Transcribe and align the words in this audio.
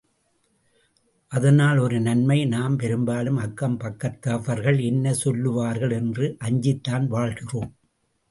அதனால் 1.31 1.77
ஒரு 1.77 1.99
நன்மை, 1.99 2.45
நாம் 2.45 2.75
பெரும்பாலும் 2.75 3.37
அக்கம் 3.37 3.77
பக்கத்தவர்கள் 3.79 4.83
என்ன 4.83 5.13
சொல்வார்கள் 5.13 5.91
என்று 5.91 6.37
அஞ்சித்தான் 6.43 7.05
வாழ்கிறோம். 7.07 7.71